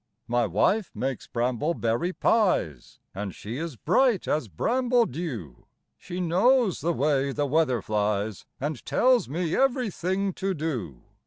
[0.27, 6.81] My wife makes bramble berry pies, And she is bright as bramble dew, She knows
[6.81, 11.03] the way the weather flies, And tells me every thing to do.